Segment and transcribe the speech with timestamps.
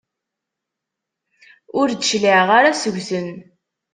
[1.79, 3.29] Ur d-cliɛeɣ ara seg-sen.